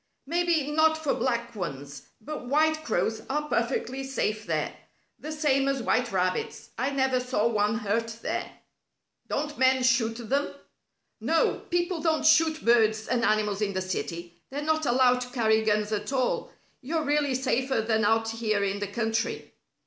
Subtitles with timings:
[0.25, 4.73] "Maybe not for black ones, but white crows are perfectly safe there,
[5.19, 6.69] the same as white rabbits.
[6.75, 8.51] I never saw one hurt there."
[9.27, 10.55] "Don't men shoot them?"
[11.19, 11.59] "No.
[11.69, 14.33] People don't shoot birds and animals in the city.
[14.49, 16.51] They're not allowed to carry guns at all.
[16.81, 19.53] You're really safer than out here in the country."